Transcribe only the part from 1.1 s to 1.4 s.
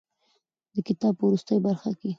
په